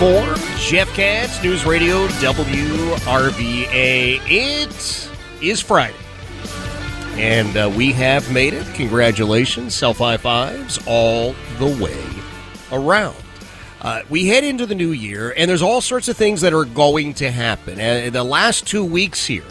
[0.00, 2.48] for Jeff Katz, News Radio WRVA.
[4.26, 5.10] It
[5.42, 5.94] is Friday.
[7.16, 8.66] And uh, we have made it.
[8.72, 9.74] Congratulations.
[9.74, 12.02] Self high fives all the way
[12.72, 13.14] around.
[13.82, 16.64] Uh, we head into the new year, and there's all sorts of things that are
[16.64, 17.78] going to happen.
[17.78, 19.44] And the last two weeks here,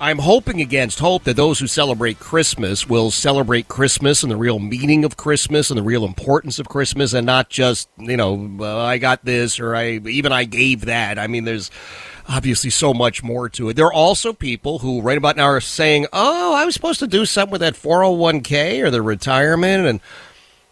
[0.00, 4.60] I'm hoping against hope that those who celebrate Christmas will celebrate Christmas and the real
[4.60, 8.78] meaning of Christmas and the real importance of Christmas and not just, you know, uh,
[8.78, 11.18] I got this or I even I gave that.
[11.18, 11.72] I mean, there's
[12.28, 13.74] obviously so much more to it.
[13.74, 17.08] There are also people who right about now are saying, "Oh, I was supposed to
[17.08, 20.00] do something with that 401k or the retirement and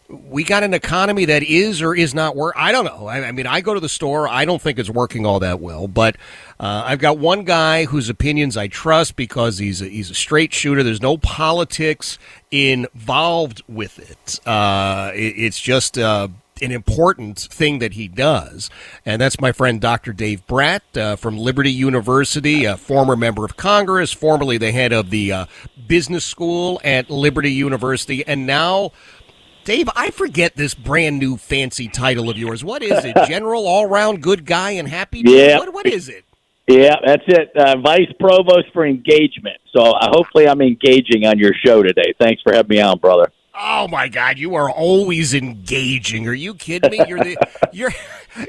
[0.09, 2.55] we got an economy that is or is not work.
[2.57, 3.07] I don't know.
[3.07, 4.29] I, I, mean, I go to the store.
[4.29, 5.89] I don't think it's working all that well.
[5.89, 6.17] But
[6.61, 10.53] uh, I've got one guy whose opinions I trust because he's a, he's a straight
[10.53, 10.83] shooter.
[10.83, 12.19] There's no politics
[12.51, 14.47] involved with it.
[14.47, 15.99] Uh, it it's just.
[15.99, 16.29] Uh,
[16.63, 18.71] an important thing that he does,
[19.05, 20.15] and that's my friend Dr.
[20.15, 25.11] Dave Brat uh, from Liberty University, a former member of Congress, formerly the head of
[25.11, 25.47] the uh,
[25.87, 28.93] business school at Liberty University, and now
[29.67, 32.63] Dave, I forget this brand new fancy title of yours.
[32.63, 33.17] What is it?
[33.27, 35.25] General, all round good guy and happy?
[35.27, 35.59] Yeah.
[35.59, 36.25] What, what is it?
[36.69, 37.51] Yeah, that's it.
[37.57, 39.57] Uh, Vice Provost for Engagement.
[39.77, 42.15] So uh, hopefully I'm engaging on your show today.
[42.21, 43.33] Thanks for having me on, brother.
[43.59, 46.29] Oh my God, you are always engaging.
[46.29, 47.01] Are you kidding me?
[47.09, 47.37] You're the
[47.73, 47.93] you're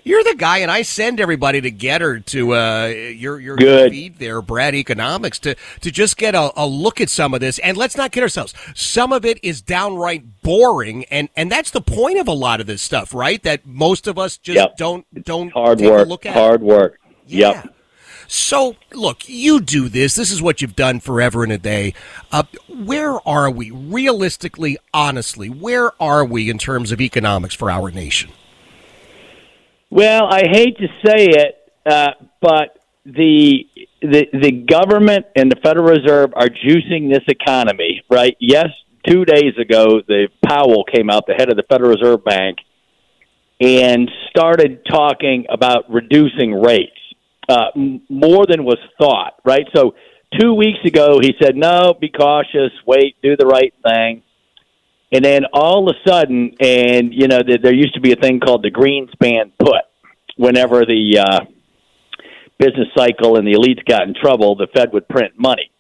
[0.03, 3.91] you're the guy, and I send everybody to get her to uh, your your Good.
[3.91, 7.59] feed there, Brat Economics, to to just get a, a look at some of this.
[7.59, 8.53] And let's not kid ourselves.
[8.75, 12.67] Some of it is downright boring, and and that's the point of a lot of
[12.67, 13.41] this stuff, right?
[13.43, 14.77] That most of us just Yep.
[14.77, 16.05] don't don't Hard take work.
[16.05, 16.33] a look at.
[16.33, 16.99] Hard work.
[17.25, 17.53] Yeah.
[17.63, 17.73] Yep.
[18.29, 20.15] So, look, you do this.
[20.15, 21.93] This is what you've done forever and a day.
[22.29, 25.47] Uh, where are we, realistically, honestly?
[25.49, 28.31] Where are we in terms of economics for our nation?
[29.89, 31.55] Well, I hate to say it,
[31.85, 32.11] uh,
[32.41, 33.65] but the
[34.01, 38.35] the the government and the Federal Reserve are juicing this economy, right?
[38.39, 38.67] Yes,
[39.07, 42.57] two days ago, the Powell came out, the head of the Federal Reserve Bank,
[43.61, 46.91] and started talking about reducing rates
[47.47, 47.67] uh,
[48.09, 49.65] more than was thought, right?
[49.73, 49.95] So
[50.37, 54.21] two weeks ago, he said, "No, be cautious, wait, do the right thing."
[55.11, 58.15] And then all of a sudden, and you know, there, there used to be a
[58.15, 59.83] thing called the Greenspan put.
[60.35, 61.45] Whenever the uh,
[62.59, 65.71] business cycle and the elites got in trouble, the Fed would print money.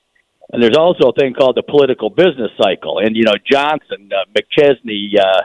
[0.51, 2.99] And there's also a thing called the political business cycle.
[2.99, 5.41] And you know, Johnson, uh, McChesney, uh,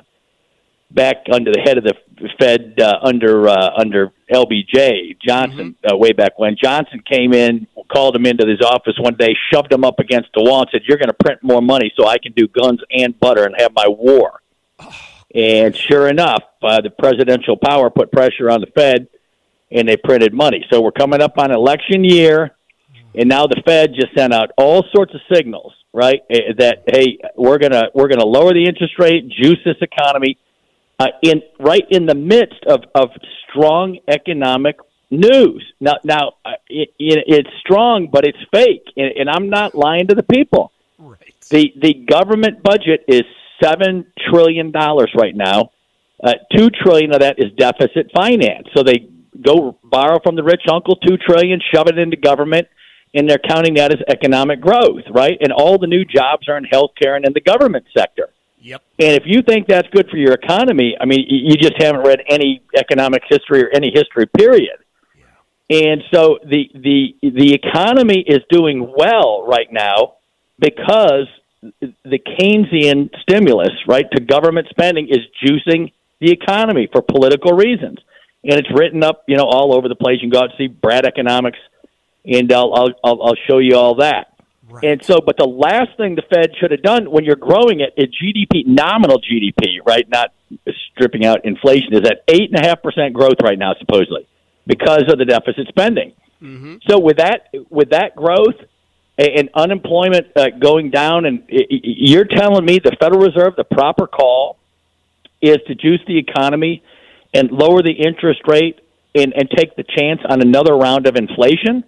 [0.94, 1.94] back under the head of the
[2.38, 8.16] Fed uh, under uh, under LBJ Johnson, uh, way back when Johnson came in, called
[8.16, 10.98] him into his office one day, shoved him up against the wall, and said, "You're
[10.98, 13.86] going to print more money so I can do guns and butter and have my
[13.88, 14.40] war."
[15.34, 19.08] And sure enough, uh, the presidential power put pressure on the Fed,
[19.70, 20.64] and they printed money.
[20.70, 22.50] So we're coming up on election year,
[23.14, 26.20] and now the Fed just sent out all sorts of signals, right?
[26.30, 30.36] eh, That hey, we're gonna we're gonna lower the interest rate, juice this economy,
[30.98, 33.08] uh, in right in the midst of of
[33.48, 34.76] strong economic
[35.12, 35.64] news.
[35.80, 40.08] Now, now uh, it, it, it's strong, but it's fake, and, and I'm not lying
[40.08, 40.72] to the people.
[40.98, 41.34] Right.
[41.50, 43.22] The the government budget is
[43.62, 45.70] seven trillion dollars right now.
[46.22, 48.68] Uh, two trillion of that is deficit finance.
[48.74, 49.08] So they
[49.44, 52.68] go borrow from the rich uncle two trillion, shove it into government,
[53.14, 55.36] and they're counting that as economic growth, right?
[55.40, 58.28] And all the new jobs are in healthcare and in the government sector.
[58.60, 58.82] Yep.
[59.00, 62.20] And if you think that's good for your economy, I mean, you just haven't read
[62.28, 64.78] any economic history or any history period.
[65.72, 70.16] And so the the the economy is doing well right now
[70.58, 71.28] because
[71.80, 77.98] the Keynesian stimulus, right, to government spending is juicing the economy for political reasons.
[78.44, 80.16] And it's written up, you know, all over the place.
[80.20, 81.58] You can go out and see Brat Economics,
[82.26, 84.34] and I'll I'll I'll, show you all that.
[84.68, 84.84] Right.
[84.84, 87.94] And so, but the last thing the Fed should have done when you're growing it
[87.96, 90.06] is GDP, nominal GDP, right?
[90.06, 90.34] Not
[90.90, 94.26] stripping out inflation, is at eight and a half percent growth right now, supposedly,
[94.66, 96.12] because of the deficit spending.
[96.88, 98.56] So with that, with that growth
[99.18, 104.56] and unemployment uh, going down, and you're telling me the Federal Reserve, the proper call
[105.40, 106.82] is to juice the economy
[107.34, 108.80] and lower the interest rate
[109.14, 111.84] and, and take the chance on another round of inflation?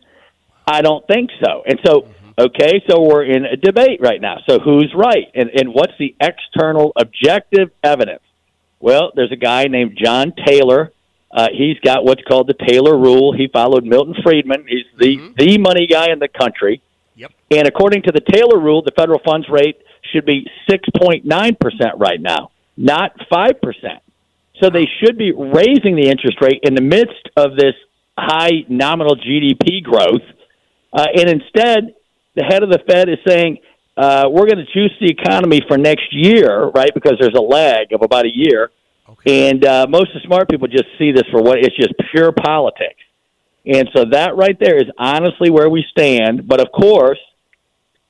[0.67, 1.63] I don't think so.
[1.67, 4.39] And so, okay, so we're in a debate right now.
[4.49, 5.31] So who's right?
[5.35, 8.23] And, and what's the external objective evidence?
[8.81, 10.93] Well, there's a guy named John Taylor.
[11.35, 13.33] Uh, he's got what's called the Taylor Rule.
[13.37, 14.67] He followed Milton Friedman.
[14.69, 16.81] He's the, the money guy in the country.
[17.17, 17.33] Yep.
[17.51, 19.79] And according to the Taylor Rule, the federal funds rate
[20.13, 21.25] should be 6.9%
[21.97, 23.55] right now, not 5%.
[24.63, 27.75] So they should be raising the interest rate in the midst of this
[28.17, 30.23] high nominal GDP growth.
[30.93, 31.95] Uh, and instead,
[32.37, 33.59] the head of the Fed is saying,
[33.97, 36.91] uh, we're going to juice the economy for next year, right?
[36.95, 38.71] Because there's a lag of about a year.
[39.09, 39.51] Okay.
[39.51, 42.33] And uh, most of the smart people just see this for what it's just pure
[42.33, 43.01] politics.
[43.67, 46.47] And so that right there is honestly where we stand.
[46.47, 47.19] But of course,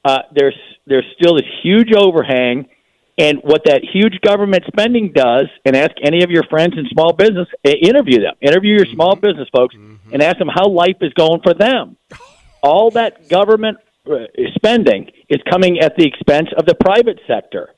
[0.05, 0.57] uh, there's
[0.87, 2.69] there's still this huge overhang,
[3.17, 5.47] and what that huge government spending does.
[5.65, 8.95] And ask any of your friends in small business, interview them, interview your mm-hmm.
[8.95, 10.13] small business folks, mm-hmm.
[10.13, 11.97] and ask them how life is going for them.
[12.63, 13.79] All that government
[14.11, 14.25] uh,
[14.55, 17.71] spending is coming at the expense of the private sector.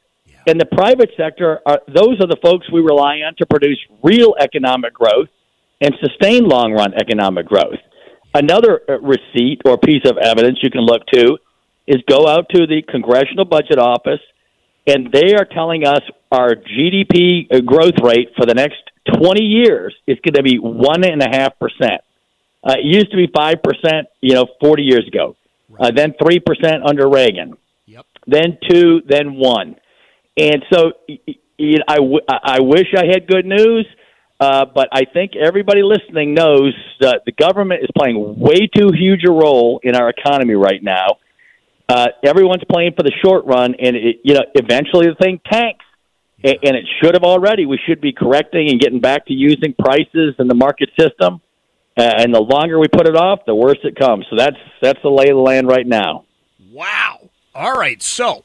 [0.46, 4.34] And the private sector are those are the folks we rely on to produce real
[4.38, 5.28] economic growth
[5.81, 7.81] and sustain long run economic growth.
[8.32, 11.38] Another uh, receipt or piece of evidence you can look to
[11.87, 14.20] is go out to the Congressional Budget Office,
[14.87, 16.00] and they are telling us
[16.31, 18.78] our GDP uh, growth rate for the next
[19.14, 22.02] 20 years is going to be one and a half percent.
[22.62, 25.37] Uh, it used to be five percent, you know, 40 years ago.
[25.69, 25.88] Right.
[25.88, 27.56] Uh, then three percent under Reagan.
[27.87, 28.06] Yep.
[28.26, 29.76] Then two, then one.
[30.36, 33.86] And so, you know, I, w- I wish I had good news.
[34.38, 39.24] Uh, but I think everybody listening knows that the government is playing way too huge
[39.26, 41.16] a role in our economy right now.
[41.88, 45.84] Uh, everyone's playing for the short run, and it, you know eventually the thing tanks,
[46.44, 47.64] and, and it should have already.
[47.64, 51.40] We should be correcting and getting back to using prices and the market system.
[51.98, 54.26] Uh, and the longer we put it off, the worse it comes.
[54.28, 56.26] So that's that's the lay of the land right now.
[56.70, 57.30] Wow.
[57.54, 58.02] All right.
[58.02, 58.44] So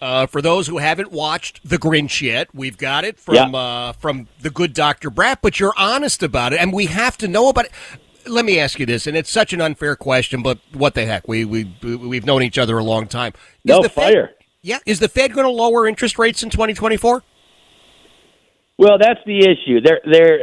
[0.00, 3.58] uh, for those who haven't watched The Grinch yet, we've got it from yeah.
[3.58, 5.10] uh, from the good Dr.
[5.10, 7.72] Brat, but you're honest about it, and we have to know about it.
[8.26, 11.28] Let me ask you this, and it's such an unfair question, but what the heck?
[11.28, 13.32] We we we've known each other a long time.
[13.64, 14.28] Is no the fire.
[14.28, 17.22] Fed, yeah, is the Fed going to lower interest rates in 2024?
[18.78, 19.80] Well, that's the issue.
[19.82, 20.38] They're they're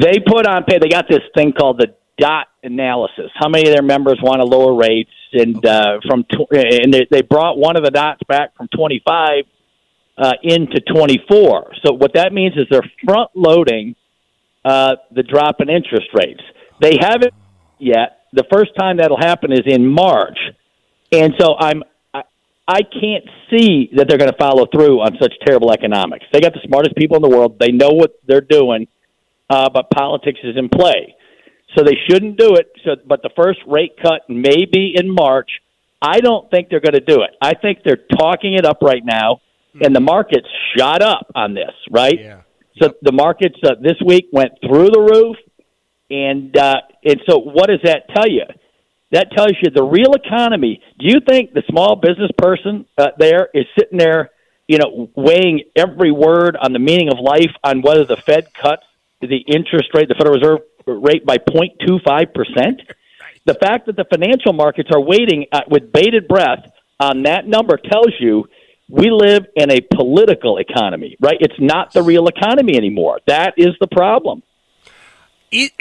[0.00, 0.78] they put on pay.
[0.78, 3.30] They got this thing called the dot analysis.
[3.34, 5.10] How many of their members want to lower rates?
[5.32, 9.44] And uh, from tw- and they, they brought one of the dots back from 25
[10.18, 11.72] uh, into 24.
[11.84, 13.94] So what that means is they're front loading
[14.64, 16.42] uh, the drop in interest rates.
[16.80, 17.34] They haven't
[17.78, 18.26] yet.
[18.32, 20.38] The first time that'll happen is in March,
[21.10, 21.82] and so I'm
[22.14, 22.22] I,
[22.66, 26.24] I can't see that they're going to follow through on such terrible economics.
[26.32, 27.58] They got the smartest people in the world.
[27.58, 28.88] They know what they're doing,
[29.50, 31.14] uh, but politics is in play.
[31.76, 32.70] So they shouldn't do it.
[32.84, 35.50] So, but the first rate cut may be in March.
[36.00, 37.30] I don't think they're going to do it.
[37.40, 39.40] I think they're talking it up right now,
[39.80, 42.18] and the market's shot up on this, right?
[42.18, 42.40] Yeah.
[42.80, 42.96] So yep.
[43.02, 45.36] the markets uh, this week went through the roof,
[46.10, 48.44] and uh, and so what does that tell you?
[49.12, 50.82] That tells you the real economy.
[50.98, 54.30] Do you think the small business person uh, there is sitting there,
[54.66, 58.84] you know, weighing every word on the meaning of life on whether the Fed cuts
[59.26, 62.82] the interest rate, the Federal Reserve rate by 0.25 percent?
[63.44, 66.64] The fact that the financial markets are waiting uh, with bated breath
[67.00, 68.46] on that number tells you
[68.88, 71.38] we live in a political economy, right?
[71.40, 73.20] It's not the real economy anymore.
[73.26, 74.42] That is the problem.
[75.50, 75.72] It,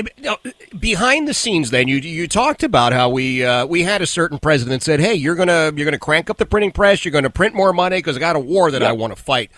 [0.77, 4.37] behind the scenes, then you you talked about how we uh, we had a certain
[4.37, 7.05] president said, "Hey, you're gonna you're gonna crank up the printing press.
[7.05, 9.49] You're gonna print more money because I got a war that I want to fight."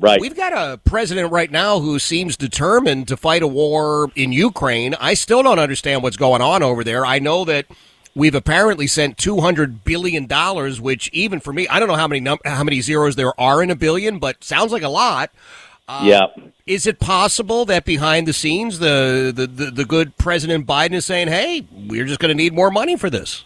[0.00, 0.20] Right.
[0.20, 4.94] We've got a president right now who seems determined to fight a war in Ukraine.
[4.94, 7.04] I still don't understand what's going on over there.
[7.06, 7.66] I know that
[8.14, 12.20] we've apparently sent 200 billion dollars, which even for me, I don't know how many
[12.20, 15.30] num- how many zeros there are in a billion, but sounds like a lot.
[15.88, 16.26] Uh, yeah.
[16.66, 21.04] Is it possible that behind the scenes, the, the, the, the good President Biden is
[21.04, 23.44] saying, hey, we're just going to need more money for this?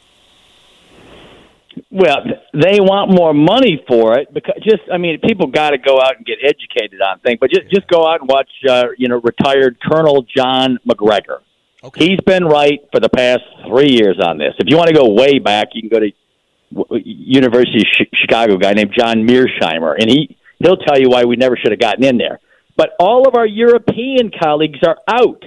[1.97, 5.99] Well, they want more money for it because just I mean, people got to go
[5.99, 7.38] out and get educated on things.
[7.41, 11.38] But just just go out and watch, uh, you know, retired Colonel John McGregor.
[11.83, 12.09] Okay.
[12.09, 14.53] He's been right for the past three years on this.
[14.59, 18.75] If you want to go way back, you can go to University of Chicago guy
[18.75, 22.19] named John Mearsheimer, and he he'll tell you why we never should have gotten in
[22.19, 22.41] there.
[22.76, 25.45] But all of our European colleagues are out.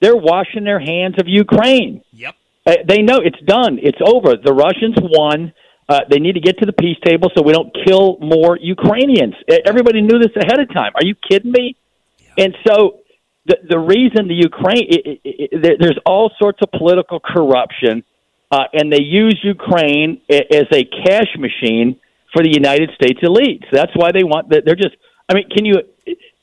[0.00, 2.02] They're washing their hands of Ukraine.
[2.12, 2.34] Yep.
[2.66, 3.78] Uh, they know it's done.
[3.80, 4.34] It's over.
[4.36, 5.52] The Russians won.
[5.92, 9.34] Uh, they need to get to the peace table so we don't kill more Ukrainians.
[9.66, 10.92] Everybody knew this ahead of time.
[10.94, 11.76] Are you kidding me?
[12.18, 12.44] Yeah.
[12.44, 13.00] And so
[13.44, 18.04] the the reason the Ukraine it, it, it, there's all sorts of political corruption,
[18.50, 22.00] uh, and they use Ukraine as a cash machine
[22.32, 23.66] for the United States elites.
[23.70, 24.64] That's why they want that.
[24.64, 24.96] They're just.
[25.28, 25.74] I mean, can you?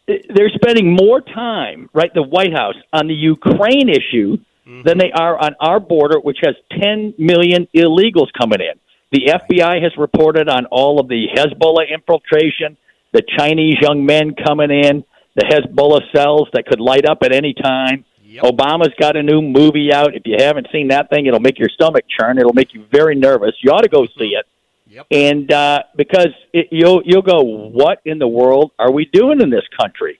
[0.05, 2.13] They're spending more time, right?
[2.13, 4.83] The White House on the Ukraine issue mm-hmm.
[4.83, 8.77] than they are on our border, which has 10 million illegals coming in.
[9.11, 12.77] The FBI has reported on all of the Hezbollah infiltration,
[13.11, 15.03] the Chinese young men coming in,
[15.35, 18.05] the Hezbollah cells that could light up at any time.
[18.23, 18.43] Yep.
[18.43, 20.13] Obama's got a new movie out.
[20.13, 22.37] If you haven't seen that thing, it'll make your stomach churn.
[22.37, 23.53] It'll make you very nervous.
[23.63, 24.45] You ought to go see it.
[24.85, 25.07] Yep.
[25.09, 29.49] And uh, because it, you'll you'll go, what in the world are we doing in
[29.49, 30.19] this country?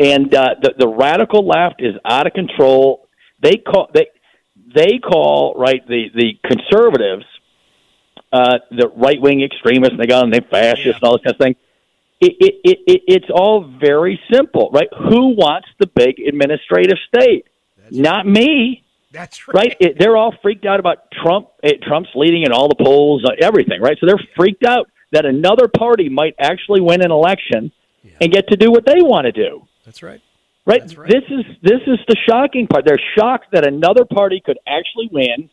[0.00, 3.08] And uh, the the radical left is out of control.
[3.40, 4.08] They call they
[4.74, 7.24] they call right the the conservatives
[8.32, 9.92] uh, the right wing extremists.
[9.92, 10.92] And they got them they fascists Yeah.
[10.94, 11.56] and all this kind of thing.
[12.20, 14.88] It, it, it, it, it's all very simple, right?
[15.08, 17.46] Who wants the big administrative state?
[17.90, 19.54] Not me That's right.
[19.54, 19.76] right?
[19.80, 21.48] It, they're all freaked out about Trump.
[21.62, 23.96] It, Trump's leading in all the polls, uh, everything, right?
[23.98, 27.72] So they're freaked out that another party might actually win an election
[28.20, 30.20] and get to do what they want to do, That's right.
[30.66, 30.80] right?
[30.82, 31.10] That's right.
[31.10, 32.84] This is this is the shocking part.
[32.84, 35.50] They're shocked that another party could actually win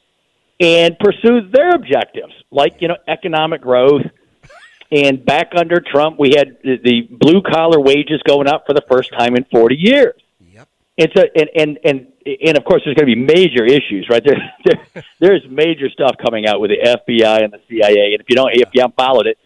[0.60, 4.04] and pursue their objectives, like you know economic growth.
[4.90, 8.84] And back under Trump, we had the, the blue collar wages going up for the
[8.90, 10.16] first time in 40 years.
[10.54, 10.70] Yep.
[10.96, 12.08] It's a and and and
[12.48, 14.24] and of course there's going to be major issues, right?
[14.24, 18.30] There, there there's major stuff coming out with the FBI and the CIA, and if
[18.30, 19.38] you don't if you haven't followed it,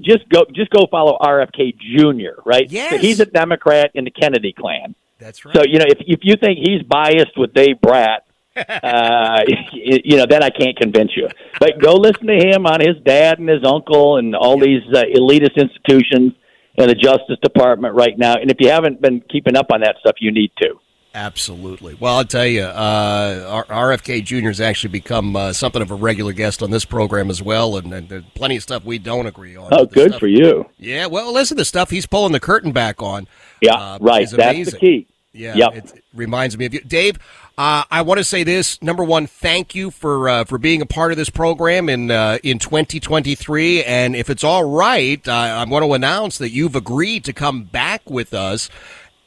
[0.00, 2.40] just go just go follow RFK Jr.
[2.44, 2.70] Right?
[2.70, 2.92] Yes.
[2.92, 4.94] So he's a Democrat in the Kennedy clan.
[5.18, 5.54] That's right.
[5.54, 8.25] So you know if if you think he's biased with Dave Brat,
[8.56, 9.40] uh,
[9.72, 11.28] you know then I can't convince you.
[11.60, 15.02] But go listen to him on his dad and his uncle and all these uh,
[15.14, 16.32] elitist institutions
[16.78, 18.34] and the Justice Department right now.
[18.34, 20.74] And if you haven't been keeping up on that stuff, you need to.
[21.14, 21.94] Absolutely.
[21.94, 24.48] Well, I'll tell you, uh, RFK Jr.
[24.48, 27.90] has actually become uh, something of a regular guest on this program as well, and,
[27.94, 29.70] and there's plenty of stuff we don't agree on.
[29.72, 30.66] Oh, good stuff- for you.
[30.76, 33.28] Yeah, well, listen, to the stuff he's pulling the curtain back on.
[33.62, 34.28] Yeah, uh, right.
[34.30, 35.06] That's the key.
[35.32, 35.74] Yeah, Yep.
[35.76, 37.18] it reminds me of you, Dave.
[37.58, 38.82] Uh, I want to say this.
[38.82, 42.38] Number one, thank you for uh, for being a part of this program in uh,
[42.42, 43.82] in 2023.
[43.82, 48.10] And if it's all right, I want to announce that you've agreed to come back
[48.10, 48.68] with us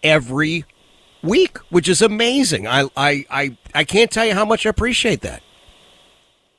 [0.03, 0.65] every
[1.23, 2.67] week, which is amazing.
[2.67, 5.41] I I I, I can't tell you how much I appreciate that.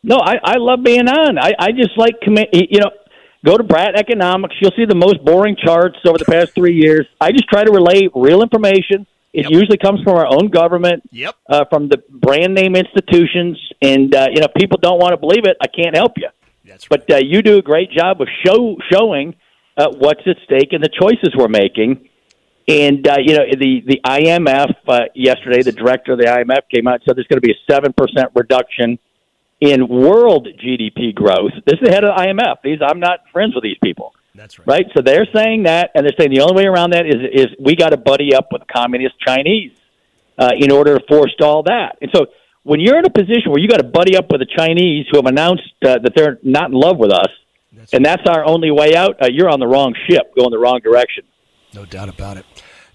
[0.03, 1.39] No, I, I love being on.
[1.39, 2.91] I, I just like commi- you know,
[3.45, 4.57] go to Brat Economics.
[4.61, 7.07] You'll see the most boring charts over the past three years.
[7.21, 9.07] I just try to relay real information.
[9.33, 9.53] It Yep.
[9.53, 11.35] usually comes from our own government, Yep.
[11.49, 15.45] uh, from the brand name institutions, and uh, you know, people don't want to believe
[15.47, 15.57] it.
[15.61, 16.29] I can't help you.
[16.65, 17.05] That's right.
[17.07, 19.35] But uh, you do a great job of show showing
[19.77, 22.09] uh, what's at stake and the choices we're making.
[22.69, 26.87] And uh, you know the the IMF uh, yesterday, the director of the IMF came
[26.87, 28.99] out and said there's going to be a seven percent reduction
[29.61, 31.53] in world GDP growth.
[31.67, 32.57] This is the head of the IMF.
[32.63, 34.69] These I'm not friends with these people, That's right.
[34.69, 34.87] right?
[34.95, 37.77] So they're saying that, and they're saying the only way around that is is we
[37.77, 39.73] got to buddy up with communist Chinese
[40.39, 41.99] uh, in order to forestall that.
[42.01, 42.27] And so
[42.63, 45.19] when you're in a position where you got to buddy up with the Chinese who
[45.19, 47.29] have announced uh, that they're not in love with us,
[47.73, 50.59] That's and that's our only way out, uh, you're on the wrong ship, going the
[50.59, 51.25] wrong direction.
[51.75, 52.47] No doubt about it.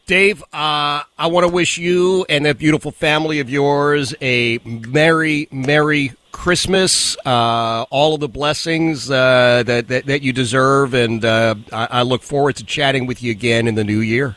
[0.05, 5.47] Dave, uh, I want to wish you and that beautiful family of yours a merry,
[5.51, 7.17] merry Christmas.
[7.25, 12.01] Uh, all of the blessings uh, that, that that you deserve, and uh, I, I
[12.03, 14.35] look forward to chatting with you again in the new year.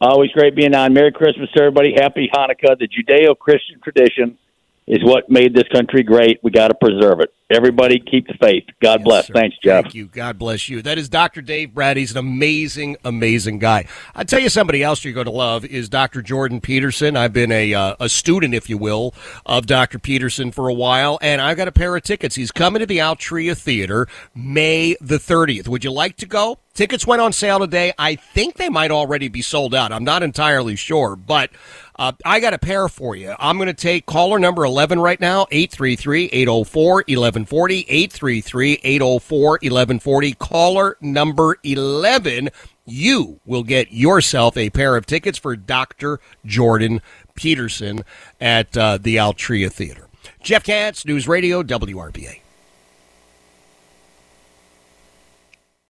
[0.00, 0.92] Always great being on.
[0.92, 1.94] Merry Christmas to everybody.
[1.96, 2.78] Happy Hanukkah.
[2.78, 4.38] The Judeo Christian tradition
[4.86, 6.38] is what made this country great.
[6.44, 7.34] We got to preserve it.
[7.48, 8.64] Everybody keep the faith.
[8.82, 9.26] God Yes, bless.
[9.28, 9.32] sir.
[9.34, 9.84] Thanks, Jeff.
[9.84, 10.06] Thank you.
[10.06, 10.82] God bless you.
[10.82, 11.40] That is Dr.
[11.40, 11.96] Dave Brat.
[11.96, 13.86] He's an amazing, amazing guy.
[14.16, 16.22] I tell you, somebody else you're going to love is Dr.
[16.22, 17.16] Jordan Peterson.
[17.16, 20.00] I've been a uh, a student, if you will, of Dr.
[20.00, 22.34] Peterson for a while, and I've got a pair of tickets.
[22.34, 25.68] He's coming to the Altria Theater May the 30th.
[25.68, 26.58] Would you like to go?
[26.74, 27.94] Tickets went on sale today.
[27.98, 29.92] I think they might already be sold out.
[29.92, 31.48] I'm not entirely sure, but
[31.98, 33.34] uh, I got a pair for you.
[33.38, 35.46] I'm going to take caller number 11 right now,
[37.44, 40.38] 833-804-1140, 833-804-1140.
[40.38, 42.48] Caller number 11,
[42.86, 46.20] you will get yourself a pair of tickets for Dr.
[46.44, 47.02] Jordan
[47.34, 48.02] Peterson
[48.40, 50.08] at uh, the Altria Theater.
[50.42, 52.40] Jeff Katz, News Radio, WRVA.